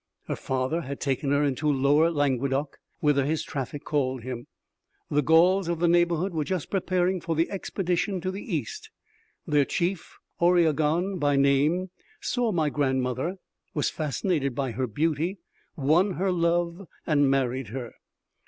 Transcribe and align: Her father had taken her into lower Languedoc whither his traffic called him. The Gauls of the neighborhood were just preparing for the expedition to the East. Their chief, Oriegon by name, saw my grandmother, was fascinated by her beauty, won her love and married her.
Her 0.25 0.35
father 0.35 0.81
had 0.81 0.99
taken 0.99 1.29
her 1.29 1.43
into 1.43 1.71
lower 1.71 2.09
Languedoc 2.09 2.79
whither 3.01 3.23
his 3.23 3.43
traffic 3.43 3.83
called 3.85 4.23
him. 4.23 4.47
The 5.11 5.21
Gauls 5.21 5.67
of 5.67 5.77
the 5.77 5.87
neighborhood 5.87 6.33
were 6.33 6.43
just 6.43 6.71
preparing 6.71 7.21
for 7.21 7.35
the 7.35 7.47
expedition 7.51 8.19
to 8.21 8.31
the 8.31 8.41
East. 8.41 8.89
Their 9.45 9.63
chief, 9.63 10.17
Oriegon 10.39 11.19
by 11.19 11.35
name, 11.35 11.91
saw 12.19 12.51
my 12.51 12.71
grandmother, 12.71 13.35
was 13.75 13.91
fascinated 13.91 14.55
by 14.55 14.71
her 14.71 14.87
beauty, 14.87 15.37
won 15.75 16.13
her 16.13 16.31
love 16.31 16.87
and 17.05 17.29
married 17.29 17.67
her. 17.67 17.91